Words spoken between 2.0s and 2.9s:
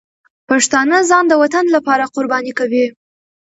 قرباني کوي.